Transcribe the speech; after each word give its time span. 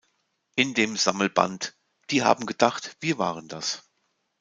In 0.55 0.73
dem 0.73 0.97
Sammelband 0.97 1.77
"Die 2.09 2.23
haben 2.23 2.47
gedacht, 2.47 2.97
wir 3.01 3.19
waren 3.19 3.47
das. 3.47 3.83